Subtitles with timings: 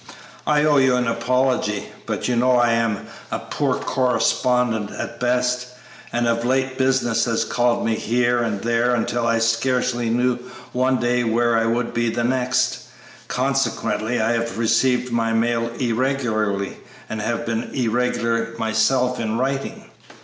[0.47, 5.67] "I owe you an apology, but you know I am a poor correspondent at best,
[6.11, 10.37] and of late business has called me here and there until I scarcely knew
[10.73, 12.85] one day where I would be the next;
[13.27, 16.77] consequently I have received my mail irregularly
[17.07, 19.91] and have been irregular myself in writing."